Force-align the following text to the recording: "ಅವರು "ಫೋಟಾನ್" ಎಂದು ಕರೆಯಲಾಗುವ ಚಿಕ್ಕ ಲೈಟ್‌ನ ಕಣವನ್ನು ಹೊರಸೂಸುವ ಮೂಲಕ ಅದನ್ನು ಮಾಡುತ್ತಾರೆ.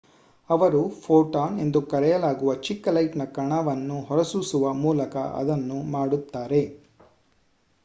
"ಅವರು 0.49 0.79
"ಫೋಟಾನ್" 1.01 1.59
ಎಂದು 1.59 1.81
ಕರೆಯಲಾಗುವ 1.83 2.55
ಚಿಕ್ಕ 2.61 2.87
ಲೈಟ್‌ನ 2.89 3.25
ಕಣವನ್ನು 3.31 4.01
ಹೊರಸೂಸುವ 4.01 4.73
ಮೂಲಕ 4.81 5.15
ಅದನ್ನು 5.37 5.81
ಮಾಡುತ್ತಾರೆ. 5.91 6.63